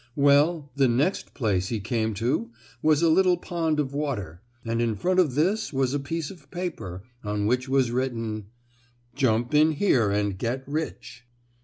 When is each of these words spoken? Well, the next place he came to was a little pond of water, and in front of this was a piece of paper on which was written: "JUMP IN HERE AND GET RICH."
Well, 0.15 0.71
the 0.75 0.87
next 0.87 1.35
place 1.35 1.67
he 1.67 1.79
came 1.79 2.15
to 2.15 2.49
was 2.81 3.03
a 3.03 3.07
little 3.07 3.37
pond 3.37 3.79
of 3.79 3.93
water, 3.93 4.41
and 4.65 4.81
in 4.81 4.95
front 4.95 5.19
of 5.19 5.35
this 5.35 5.71
was 5.71 5.93
a 5.93 5.99
piece 5.99 6.31
of 6.31 6.49
paper 6.49 7.03
on 7.23 7.45
which 7.45 7.69
was 7.69 7.91
written: 7.91 8.47
"JUMP 9.13 9.53
IN 9.53 9.71
HERE 9.73 10.09
AND 10.09 10.39
GET 10.39 10.63
RICH." 10.65 11.27